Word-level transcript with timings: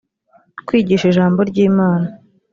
kwigisha 0.67 1.05
ijambo 1.11 1.39
ry’imana 1.49 2.05